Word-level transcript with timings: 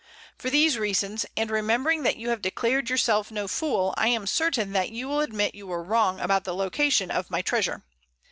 For 0.35 0.49
these 0.49 0.79
reasons, 0.79 1.27
and 1.37 1.51
remembering 1.51 2.01
that 2.01 2.17
you 2.17 2.29
have 2.29 2.41
declared 2.41 2.89
yourself 2.89 3.29
no 3.29 3.47
fool, 3.47 3.93
I 3.97 4.07
am 4.07 4.25
certain 4.25 4.71
that 4.73 4.89
you 4.89 5.07
will 5.07 5.19
admit 5.21 5.53
you 5.53 5.67
were 5.67 5.83
wrong 5.83 6.19
about 6.19 6.43
the 6.43 6.55
location 6.55 7.11
of 7.11 7.29
my 7.29 7.43
treasure. 7.43 7.83